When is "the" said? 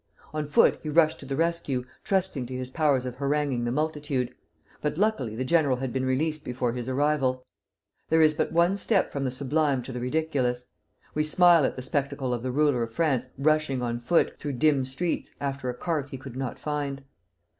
1.27-1.35, 3.65-3.71, 5.35-5.43, 9.25-9.29, 9.91-9.99, 11.75-11.83, 12.41-12.51